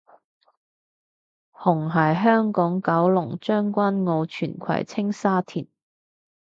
[1.51, 5.67] 紅係香港九龍將軍澳荃葵青沙田